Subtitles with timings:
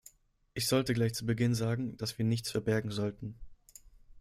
[0.55, 3.35] Ich sollte gleich zu Beginn sagen, dass wir nichts verbergen sollten.